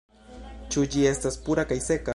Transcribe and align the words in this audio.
Ĉu 0.75 0.85
ĝi 0.95 1.05
estas 1.11 1.39
pura 1.47 1.69
kaj 1.73 1.81
seka? 1.91 2.09